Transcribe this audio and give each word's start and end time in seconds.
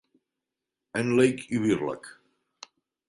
Henley 0.95 1.45
i 1.57 1.61
Birlec. 1.67 2.11